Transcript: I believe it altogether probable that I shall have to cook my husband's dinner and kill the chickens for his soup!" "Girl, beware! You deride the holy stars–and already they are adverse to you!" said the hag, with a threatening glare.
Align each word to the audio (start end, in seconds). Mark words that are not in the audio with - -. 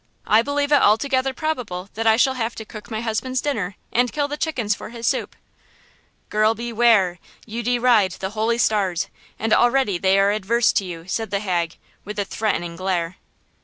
I 0.25 0.41
believe 0.41 0.71
it 0.71 0.81
altogether 0.81 1.31
probable 1.31 1.87
that 1.93 2.07
I 2.07 2.17
shall 2.17 2.33
have 2.33 2.55
to 2.55 2.65
cook 2.65 2.89
my 2.89 3.01
husband's 3.01 3.39
dinner 3.39 3.75
and 3.93 4.11
kill 4.11 4.27
the 4.27 4.35
chickens 4.35 4.73
for 4.73 4.89
his 4.89 5.05
soup!" 5.05 5.35
"Girl, 6.29 6.55
beware! 6.55 7.19
You 7.45 7.61
deride 7.61 8.13
the 8.13 8.31
holy 8.31 8.57
stars–and 8.57 9.53
already 9.53 9.99
they 9.99 10.17
are 10.17 10.31
adverse 10.31 10.71
to 10.73 10.85
you!" 10.85 11.07
said 11.07 11.29
the 11.29 11.39
hag, 11.41 11.77
with 12.03 12.17
a 12.17 12.25
threatening 12.25 12.75
glare. 12.75 13.17